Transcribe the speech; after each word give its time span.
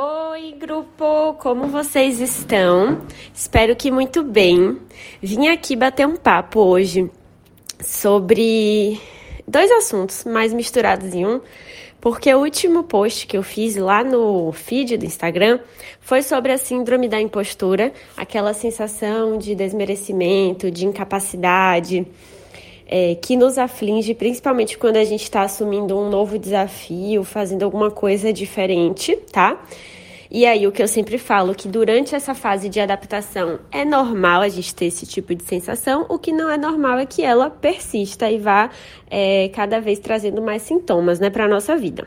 Oi, 0.00 0.52
grupo! 0.52 1.34
Como 1.40 1.66
vocês 1.66 2.20
estão? 2.20 3.02
Espero 3.34 3.74
que 3.74 3.90
muito 3.90 4.22
bem. 4.22 4.78
Vim 5.20 5.48
aqui 5.48 5.74
bater 5.74 6.06
um 6.06 6.14
papo 6.14 6.60
hoje 6.60 7.10
sobre 7.80 9.00
dois 9.44 9.68
assuntos 9.72 10.22
mais 10.22 10.52
misturados 10.52 11.12
em 11.12 11.26
um, 11.26 11.40
porque 12.00 12.32
o 12.32 12.38
último 12.38 12.84
post 12.84 13.26
que 13.26 13.36
eu 13.36 13.42
fiz 13.42 13.74
lá 13.74 14.04
no 14.04 14.52
feed 14.52 14.98
do 14.98 15.04
Instagram 15.04 15.58
foi 16.00 16.22
sobre 16.22 16.52
a 16.52 16.58
síndrome 16.58 17.08
da 17.08 17.20
impostura, 17.20 17.92
aquela 18.16 18.54
sensação 18.54 19.36
de 19.36 19.56
desmerecimento, 19.56 20.70
de 20.70 20.86
incapacidade. 20.86 22.06
É, 22.90 23.14
que 23.16 23.36
nos 23.36 23.58
aflige, 23.58 24.14
principalmente 24.14 24.78
quando 24.78 24.96
a 24.96 25.04
gente 25.04 25.22
está 25.22 25.42
assumindo 25.42 25.98
um 25.98 26.08
novo 26.08 26.38
desafio, 26.38 27.22
fazendo 27.22 27.62
alguma 27.62 27.90
coisa 27.90 28.32
diferente, 28.32 29.14
tá? 29.30 29.62
E 30.30 30.44
aí, 30.44 30.66
o 30.66 30.72
que 30.72 30.82
eu 30.82 30.88
sempre 30.88 31.16
falo, 31.16 31.54
que 31.54 31.68
durante 31.68 32.14
essa 32.14 32.34
fase 32.34 32.68
de 32.68 32.78
adaptação 32.80 33.60
é 33.72 33.82
normal 33.82 34.42
a 34.42 34.48
gente 34.48 34.74
ter 34.74 34.86
esse 34.86 35.06
tipo 35.06 35.34
de 35.34 35.42
sensação, 35.42 36.04
o 36.08 36.18
que 36.18 36.32
não 36.32 36.50
é 36.50 36.58
normal 36.58 36.98
é 36.98 37.06
que 37.06 37.22
ela 37.22 37.48
persista 37.48 38.30
e 38.30 38.38
vá 38.38 38.70
é, 39.10 39.48
cada 39.54 39.80
vez 39.80 39.98
trazendo 39.98 40.42
mais 40.42 40.62
sintomas, 40.62 41.18
né, 41.18 41.30
para 41.30 41.44
a 41.44 41.48
nossa 41.48 41.76
vida. 41.76 42.06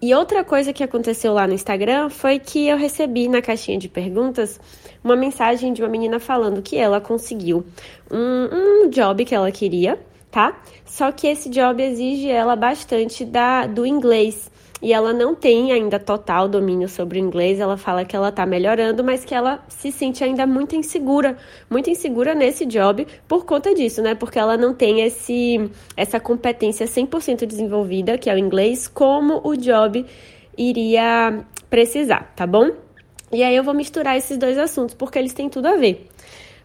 E 0.00 0.14
outra 0.14 0.44
coisa 0.44 0.72
que 0.72 0.84
aconteceu 0.84 1.32
lá 1.32 1.46
no 1.46 1.54
Instagram 1.54 2.08
foi 2.08 2.38
que 2.38 2.68
eu 2.68 2.76
recebi 2.76 3.26
na 3.26 3.42
caixinha 3.42 3.76
de 3.76 3.88
perguntas 3.88 4.60
uma 5.02 5.16
mensagem 5.16 5.72
de 5.72 5.82
uma 5.82 5.88
menina 5.88 6.20
falando 6.20 6.62
que 6.62 6.76
ela 6.76 7.00
conseguiu 7.00 7.64
um, 8.08 8.84
um 8.84 8.90
job 8.90 9.24
que 9.24 9.34
ela 9.34 9.50
queria, 9.50 9.98
tá? 10.30 10.56
Só 10.84 11.10
que 11.10 11.26
esse 11.26 11.48
job 11.50 11.82
exige 11.82 12.30
ela 12.30 12.54
bastante 12.54 13.24
da, 13.24 13.66
do 13.66 13.84
inglês 13.84 14.48
e 14.80 14.92
ela 14.92 15.12
não 15.12 15.34
tem 15.34 15.72
ainda 15.72 15.98
total 15.98 16.48
domínio 16.48 16.88
sobre 16.88 17.18
o 17.18 17.22
inglês. 17.22 17.58
Ela 17.58 17.76
fala 17.76 18.04
que 18.04 18.14
ela 18.14 18.30
tá 18.30 18.46
melhorando, 18.46 19.02
mas 19.02 19.24
que 19.24 19.34
ela 19.34 19.64
se 19.68 19.90
sente 19.90 20.22
ainda 20.22 20.46
muito 20.46 20.76
insegura, 20.76 21.36
muito 21.68 21.90
insegura 21.90 22.34
nesse 22.34 22.64
job 22.64 23.06
por 23.26 23.44
conta 23.44 23.74
disso, 23.74 24.00
né? 24.02 24.14
Porque 24.14 24.38
ela 24.38 24.56
não 24.56 24.72
tem 24.72 25.00
esse 25.00 25.70
essa 25.96 26.20
competência 26.20 26.86
100% 26.86 27.44
desenvolvida, 27.44 28.16
que 28.16 28.30
é 28.30 28.34
o 28.34 28.38
inglês, 28.38 28.86
como 28.86 29.40
o 29.44 29.56
job 29.56 30.04
iria 30.56 31.44
precisar, 31.68 32.32
tá 32.34 32.46
bom? 32.46 32.70
E 33.32 33.42
aí 33.42 33.54
eu 33.54 33.62
vou 33.62 33.74
misturar 33.74 34.16
esses 34.16 34.38
dois 34.38 34.56
assuntos 34.56 34.94
porque 34.94 35.18
eles 35.18 35.34
têm 35.34 35.48
tudo 35.48 35.66
a 35.66 35.76
ver. 35.76 36.08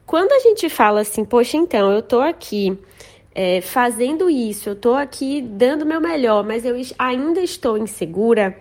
Quando 0.05 0.31
a 0.33 0.39
gente 0.39 0.69
fala 0.69 1.01
assim, 1.01 1.25
poxa, 1.25 1.57
então 1.57 1.91
eu 1.91 2.01
tô 2.01 2.19
aqui 2.19 2.77
é, 3.35 3.61
fazendo 3.61 4.29
isso, 4.29 4.69
eu 4.69 4.73
estou 4.73 4.95
aqui 4.95 5.41
dando 5.41 5.85
meu 5.85 5.99
melhor, 5.99 6.43
mas 6.43 6.65
eu 6.65 6.75
ainda 6.99 7.41
estou 7.41 7.77
insegura, 7.77 8.55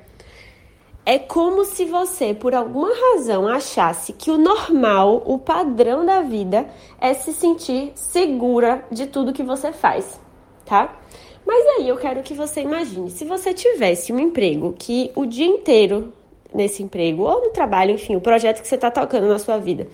é 1.04 1.18
como 1.18 1.64
se 1.64 1.84
você, 1.84 2.32
por 2.32 2.54
alguma 2.54 2.90
razão, 2.94 3.48
achasse 3.48 4.12
que 4.12 4.30
o 4.30 4.38
normal, 4.38 5.22
o 5.26 5.38
padrão 5.38 6.06
da 6.06 6.22
vida, 6.22 6.66
é 7.00 7.12
se 7.12 7.32
sentir 7.32 7.92
segura 7.94 8.84
de 8.90 9.06
tudo 9.06 9.32
que 9.32 9.42
você 9.42 9.72
faz, 9.72 10.18
tá? 10.64 10.96
Mas 11.44 11.66
aí 11.76 11.88
eu 11.88 11.96
quero 11.96 12.22
que 12.22 12.34
você 12.34 12.60
imagine, 12.60 13.10
se 13.10 13.24
você 13.24 13.52
tivesse 13.52 14.12
um 14.12 14.18
emprego 14.18 14.74
que 14.78 15.10
o 15.16 15.26
dia 15.26 15.46
inteiro 15.46 16.12
nesse 16.54 16.82
emprego, 16.82 17.22
ou 17.24 17.42
no 17.42 17.50
trabalho, 17.50 17.92
enfim, 17.92 18.14
o 18.14 18.20
projeto 18.20 18.62
que 18.62 18.68
você 18.68 18.76
está 18.76 18.90
tocando 18.90 19.26
na 19.26 19.38
sua 19.38 19.58
vida, 19.58 19.88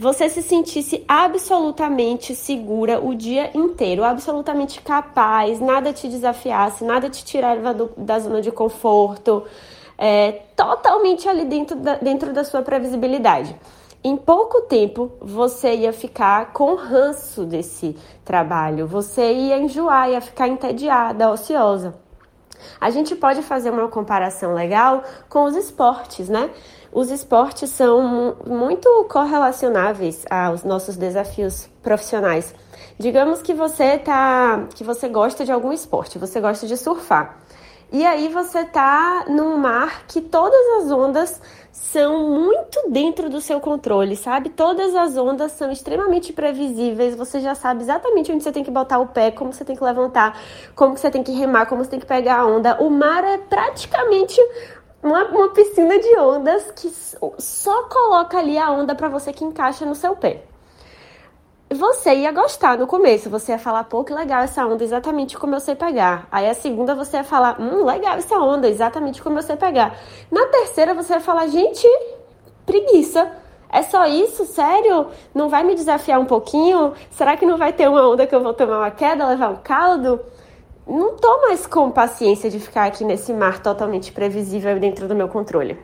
você 0.00 0.30
se 0.30 0.40
sentisse 0.40 1.04
absolutamente 1.06 2.34
segura 2.34 2.98
o 2.98 3.14
dia 3.14 3.50
inteiro, 3.54 4.02
absolutamente 4.02 4.80
capaz, 4.80 5.60
nada 5.60 5.92
te 5.92 6.08
desafiasse, 6.08 6.82
nada 6.82 7.10
te 7.10 7.22
tirava 7.22 7.74
do, 7.74 7.92
da 7.98 8.18
zona 8.18 8.40
de 8.40 8.50
conforto, 8.50 9.44
é, 9.98 10.32
totalmente 10.56 11.28
ali 11.28 11.44
dentro 11.44 11.76
da, 11.76 11.96
dentro 11.96 12.32
da 12.32 12.44
sua 12.44 12.62
previsibilidade. 12.62 13.54
Em 14.02 14.16
pouco 14.16 14.62
tempo 14.62 15.12
você 15.20 15.74
ia 15.74 15.92
ficar 15.92 16.54
com 16.54 16.76
ranço 16.76 17.44
desse 17.44 17.94
trabalho, 18.24 18.86
você 18.86 19.30
ia 19.34 19.58
enjoar, 19.58 20.08
ia 20.08 20.22
ficar 20.22 20.48
entediada, 20.48 21.30
ociosa. 21.30 21.94
A 22.80 22.90
gente 22.90 23.14
pode 23.14 23.42
fazer 23.42 23.70
uma 23.70 23.88
comparação 23.88 24.54
legal 24.54 25.02
com 25.28 25.44
os 25.44 25.56
esportes, 25.56 26.28
né? 26.28 26.50
os 26.92 27.10
esportes 27.10 27.70
são 27.70 28.36
muito 28.44 29.06
correlacionáveis 29.08 30.24
aos 30.28 30.64
nossos 30.64 30.96
desafios 30.96 31.68
profissionais. 31.82 32.52
Digamos 32.98 33.40
que 33.40 33.54
você 33.54 33.96
tá, 33.96 34.66
que 34.74 34.82
você 34.82 35.08
gosta 35.08 35.44
de 35.44 35.52
algum 35.52 35.72
esporte, 35.72 36.18
você 36.18 36.40
gosta 36.40 36.66
de 36.66 36.76
surfar. 36.76 37.38
E 37.92 38.06
aí 38.06 38.28
você 38.28 38.64
tá 38.64 39.24
num 39.28 39.56
mar 39.56 40.04
que 40.06 40.20
todas 40.20 40.60
as 40.78 40.92
ondas 40.92 41.42
são 41.72 42.30
muito 42.30 42.88
dentro 42.88 43.28
do 43.28 43.40
seu 43.40 43.58
controle, 43.60 44.14
sabe? 44.14 44.48
Todas 44.48 44.94
as 44.94 45.16
ondas 45.16 45.52
são 45.52 45.72
extremamente 45.72 46.32
previsíveis, 46.32 47.16
você 47.16 47.40
já 47.40 47.54
sabe 47.56 47.82
exatamente 47.82 48.30
onde 48.30 48.44
você 48.44 48.52
tem 48.52 48.62
que 48.62 48.70
botar 48.70 49.00
o 49.00 49.08
pé, 49.08 49.32
como 49.32 49.52
você 49.52 49.64
tem 49.64 49.74
que 49.74 49.82
levantar, 49.82 50.40
como 50.76 50.96
você 50.96 51.10
tem 51.10 51.24
que 51.24 51.32
remar, 51.32 51.66
como 51.66 51.82
você 51.82 51.90
tem 51.90 51.98
que 51.98 52.06
pegar 52.06 52.38
a 52.40 52.46
onda. 52.46 52.80
O 52.80 52.90
mar 52.90 53.24
é 53.24 53.38
praticamente 53.38 54.40
uma, 55.02 55.24
uma 55.24 55.48
piscina 55.48 55.98
de 55.98 56.16
ondas 56.16 56.70
que 56.70 56.92
só 57.38 57.82
coloca 57.88 58.38
ali 58.38 58.56
a 58.56 58.70
onda 58.70 58.94
para 58.94 59.08
você 59.08 59.32
que 59.32 59.44
encaixa 59.44 59.84
no 59.84 59.96
seu 59.96 60.14
pé. 60.14 60.44
Você 61.72 62.14
ia 62.14 62.32
gostar 62.32 62.76
no 62.76 62.86
começo, 62.86 63.30
você 63.30 63.52
ia 63.52 63.58
falar, 63.58 63.84
pô, 63.84 64.02
que 64.02 64.12
legal 64.12 64.42
essa 64.42 64.66
onda, 64.66 64.82
exatamente 64.82 65.38
como 65.38 65.54
eu 65.54 65.60
sei 65.60 65.76
pegar. 65.76 66.26
Aí 66.32 66.48
a 66.48 66.54
segunda 66.54 66.96
você 66.96 67.18
ia 67.18 67.24
falar, 67.24 67.60
hum, 67.60 67.84
legal 67.84 68.16
essa 68.16 68.36
onda, 68.38 68.68
exatamente 68.68 69.22
como 69.22 69.38
eu 69.38 69.42
sei 69.42 69.56
pegar. 69.56 69.96
Na 70.30 70.46
terceira 70.46 70.94
você 70.94 71.14
ia 71.14 71.20
falar, 71.20 71.46
gente, 71.46 71.86
preguiça. 72.66 73.30
É 73.72 73.82
só 73.82 74.04
isso? 74.06 74.46
Sério? 74.46 75.06
Não 75.32 75.48
vai 75.48 75.62
me 75.62 75.76
desafiar 75.76 76.18
um 76.18 76.26
pouquinho? 76.26 76.92
Será 77.12 77.36
que 77.36 77.46
não 77.46 77.56
vai 77.56 77.72
ter 77.72 77.88
uma 77.88 78.04
onda 78.08 78.26
que 78.26 78.34
eu 78.34 78.42
vou 78.42 78.52
tomar 78.52 78.78
uma 78.78 78.90
queda, 78.90 79.28
levar 79.28 79.50
um 79.50 79.56
caldo? 79.56 80.20
não 80.90 81.14
tô 81.14 81.42
mais 81.42 81.66
com 81.66 81.90
paciência 81.90 82.50
de 82.50 82.58
ficar 82.58 82.86
aqui 82.86 83.04
nesse 83.04 83.32
mar 83.32 83.62
totalmente 83.62 84.10
previsível 84.10 84.78
dentro 84.80 85.06
do 85.06 85.14
meu 85.14 85.28
controle, 85.28 85.78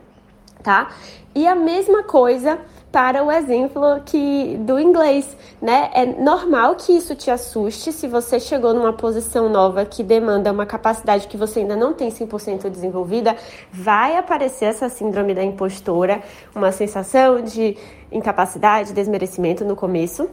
tá? 0.61 0.89
E 1.37 1.45
a 1.45 1.53
mesma 1.53 2.01
coisa 2.01 2.57
para 2.91 3.23
o 3.23 3.31
exemplo 3.31 4.01
que 4.03 4.57
do 4.61 4.79
inglês, 4.79 5.37
né? 5.61 5.91
É 5.93 6.03
normal 6.03 6.73
que 6.73 6.93
isso 6.93 7.13
te 7.13 7.29
assuste 7.29 7.91
se 7.91 8.07
você 8.07 8.39
chegou 8.39 8.73
numa 8.73 8.91
posição 8.91 9.47
nova 9.47 9.85
que 9.85 10.01
demanda 10.01 10.51
uma 10.51 10.65
capacidade 10.65 11.27
que 11.27 11.37
você 11.37 11.59
ainda 11.59 11.75
não 11.75 11.93
tem 11.93 12.09
100% 12.09 12.71
desenvolvida, 12.71 13.37
vai 13.71 14.17
aparecer 14.17 14.65
essa 14.65 14.89
síndrome 14.89 15.35
da 15.35 15.43
impostora, 15.43 16.23
uma 16.55 16.71
sensação 16.71 17.39
de 17.39 17.77
incapacidade, 18.11 18.91
desmerecimento 18.91 19.63
no 19.63 19.75
começo, 19.75 20.27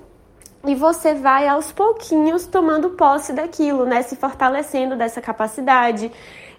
e 0.67 0.75
você 0.75 1.13
vai 1.13 1.47
aos 1.47 1.71
pouquinhos 1.71 2.47
tomando 2.47 2.91
posse 2.91 3.35
daquilo, 3.35 3.85
né? 3.85 4.01
Se 4.01 4.17
fortalecendo 4.17 4.97
dessa 4.97 5.21
capacidade, 5.21 6.11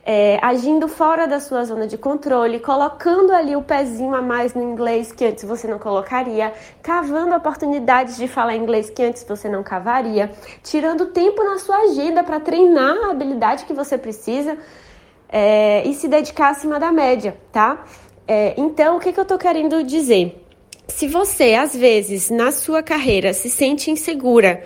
é, 0.05 0.37
agindo 0.41 0.87
fora 0.87 1.27
da 1.27 1.39
sua 1.39 1.65
zona 1.65 1.87
de 1.87 1.97
controle, 1.97 2.59
colocando 2.59 3.33
ali 3.33 3.55
o 3.55 3.61
pezinho 3.61 4.13
a 4.13 4.21
mais 4.21 4.53
no 4.53 4.61
inglês 4.61 5.11
que 5.11 5.25
antes 5.25 5.43
você 5.43 5.67
não 5.67 5.79
colocaria, 5.79 6.53
cavando 6.83 7.35
oportunidades 7.35 8.15
de 8.15 8.27
falar 8.27 8.55
inglês 8.55 8.89
que 8.89 9.01
antes 9.01 9.25
você 9.27 9.49
não 9.49 9.63
cavaria, 9.63 10.31
tirando 10.63 11.07
tempo 11.07 11.43
na 11.43 11.57
sua 11.57 11.77
agenda 11.77 12.23
para 12.23 12.39
treinar 12.39 12.95
a 13.05 13.11
habilidade 13.11 13.65
que 13.65 13.73
você 13.73 13.97
precisa 13.97 14.55
é, 15.27 15.85
e 15.87 15.93
se 15.95 16.07
dedicar 16.07 16.49
acima 16.49 16.79
da 16.79 16.91
média, 16.91 17.35
tá? 17.51 17.83
É, 18.27 18.53
então, 18.57 18.97
o 18.97 18.99
que, 18.99 19.11
que 19.11 19.19
eu 19.19 19.23
estou 19.23 19.37
querendo 19.37 19.83
dizer? 19.83 20.41
se 20.87 21.07
você, 21.07 21.55
às 21.55 21.75
vezes, 21.75 22.29
na 22.29 22.51
sua 22.51 22.83
carreira, 22.83 23.33
se 23.33 23.49
sente 23.49 23.89
insegura 23.89 24.63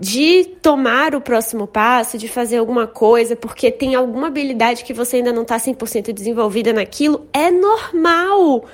de 0.00 0.44
tomar 0.62 1.14
o 1.14 1.20
próximo 1.20 1.66
passo, 1.66 2.16
de 2.16 2.26
fazer 2.26 2.56
alguma 2.56 2.86
coisa, 2.86 3.36
porque 3.36 3.70
tem 3.70 3.94
alguma 3.94 4.28
habilidade 4.28 4.82
que 4.82 4.94
você 4.94 5.16
ainda 5.16 5.30
não 5.30 5.42
está 5.42 5.58
100% 5.58 6.10
desenvolvida 6.12 6.72
naquilo, 6.72 7.28
é 7.34 7.50
normal. 7.50 8.64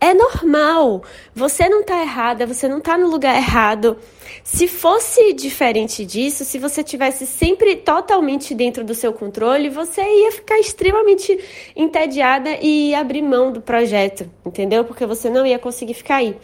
É 0.00 0.14
normal. 0.14 1.02
Você 1.34 1.68
não 1.68 1.82
está 1.82 2.00
errada, 2.00 2.46
você 2.46 2.66
não 2.66 2.78
está 2.78 2.96
no 2.96 3.06
lugar 3.06 3.36
errado. 3.36 3.98
Se 4.42 4.66
fosse 4.66 5.34
diferente 5.34 6.06
disso, 6.06 6.42
se 6.42 6.58
você 6.58 6.82
tivesse 6.82 7.26
sempre 7.26 7.76
totalmente 7.76 8.54
dentro 8.54 8.82
do 8.82 8.94
seu 8.94 9.12
controle, 9.12 9.68
você 9.68 10.00
ia 10.00 10.32
ficar 10.32 10.58
extremamente 10.58 11.38
entediada 11.76 12.58
e 12.62 12.94
abrir 12.94 13.20
mão 13.20 13.52
do 13.52 13.60
projeto, 13.60 14.30
entendeu? 14.44 14.84
Porque 14.84 15.04
você 15.04 15.28
não 15.28 15.44
ia 15.44 15.58
conseguir 15.58 15.94
ficar 15.94 16.16
aí. 16.16 16.34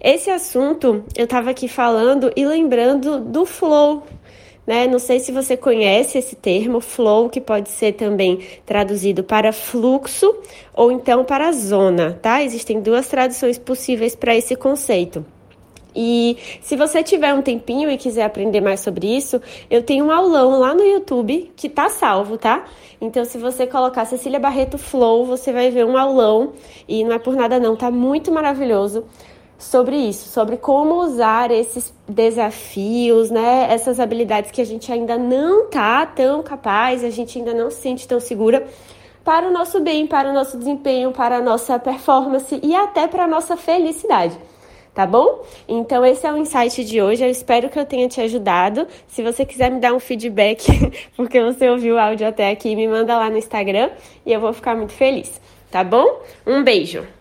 Esse 0.00 0.30
assunto 0.30 1.02
eu 1.16 1.24
estava 1.24 1.50
aqui 1.50 1.66
falando 1.66 2.30
e 2.36 2.44
lembrando 2.44 3.20
do 3.20 3.46
flow, 3.46 4.06
né? 4.68 4.86
Não 4.86 4.98
sei 4.98 5.18
se 5.18 5.32
você 5.32 5.56
conhece 5.56 6.18
esse 6.18 6.36
termo, 6.36 6.78
flow, 6.78 7.30
que 7.30 7.40
pode 7.40 7.70
ser 7.70 7.92
também 7.94 8.40
traduzido 8.66 9.24
para 9.24 9.50
fluxo 9.50 10.36
ou 10.74 10.92
então 10.92 11.24
para 11.24 11.50
zona, 11.52 12.18
tá? 12.20 12.42
Existem 12.42 12.78
duas 12.78 13.08
traduções 13.08 13.56
possíveis 13.56 14.14
para 14.14 14.36
esse 14.36 14.54
conceito. 14.54 15.24
E 15.96 16.36
se 16.60 16.76
você 16.76 17.02
tiver 17.02 17.32
um 17.32 17.40
tempinho 17.40 17.90
e 17.90 17.96
quiser 17.96 18.24
aprender 18.24 18.60
mais 18.60 18.80
sobre 18.80 19.06
isso, 19.06 19.40
eu 19.70 19.82
tenho 19.82 20.04
um 20.04 20.12
aulão 20.12 20.60
lá 20.60 20.74
no 20.74 20.84
YouTube 20.84 21.50
que 21.56 21.70
tá 21.70 21.88
salvo, 21.88 22.36
tá? 22.36 22.66
Então, 23.00 23.24
se 23.24 23.38
você 23.38 23.66
colocar 23.66 24.04
Cecília 24.04 24.38
Barreto 24.38 24.76
Flow, 24.76 25.24
você 25.24 25.50
vai 25.50 25.70
ver 25.70 25.86
um 25.86 25.96
aulão 25.96 26.52
e 26.86 27.02
não 27.04 27.12
é 27.12 27.18
por 27.18 27.34
nada 27.34 27.58
não, 27.58 27.74
tá 27.74 27.90
muito 27.90 28.30
maravilhoso 28.30 29.06
sobre 29.58 29.96
isso, 29.96 30.28
sobre 30.28 30.56
como 30.56 31.02
usar 31.02 31.50
esses 31.50 31.92
desafios, 32.08 33.28
né? 33.28 33.66
Essas 33.68 33.98
habilidades 33.98 34.52
que 34.52 34.60
a 34.60 34.64
gente 34.64 34.90
ainda 34.92 35.18
não 35.18 35.66
tá 35.66 36.06
tão 36.06 36.42
capaz, 36.42 37.02
a 37.02 37.10
gente 37.10 37.38
ainda 37.38 37.52
não 37.52 37.68
se 37.70 37.80
sente 37.80 38.06
tão 38.06 38.20
segura 38.20 38.66
para 39.24 39.48
o 39.48 39.52
nosso 39.52 39.80
bem, 39.80 40.06
para 40.06 40.30
o 40.30 40.32
nosso 40.32 40.56
desempenho, 40.56 41.10
para 41.10 41.36
a 41.36 41.42
nossa 41.42 41.78
performance 41.78 42.58
e 42.62 42.74
até 42.74 43.08
para 43.08 43.24
a 43.24 43.26
nossa 43.26 43.56
felicidade. 43.56 44.38
Tá 44.94 45.06
bom? 45.06 45.44
Então 45.68 46.04
esse 46.04 46.26
é 46.26 46.32
o 46.32 46.36
insight 46.36 46.84
de 46.84 47.02
hoje. 47.02 47.24
Eu 47.24 47.30
espero 47.30 47.68
que 47.68 47.78
eu 47.78 47.84
tenha 47.84 48.08
te 48.08 48.20
ajudado. 48.20 48.86
Se 49.06 49.22
você 49.22 49.44
quiser 49.44 49.70
me 49.70 49.80
dar 49.80 49.92
um 49.92 50.00
feedback, 50.00 50.66
porque 51.14 51.40
você 51.40 51.68
ouviu 51.68 51.96
o 51.96 51.98
áudio 51.98 52.26
até 52.26 52.50
aqui, 52.50 52.74
me 52.74 52.88
manda 52.88 53.16
lá 53.16 53.28
no 53.28 53.36
Instagram 53.36 53.90
e 54.24 54.32
eu 54.32 54.40
vou 54.40 54.52
ficar 54.52 54.74
muito 54.74 54.92
feliz. 54.92 55.40
Tá 55.70 55.84
bom? 55.84 56.20
Um 56.46 56.64
beijo. 56.64 57.17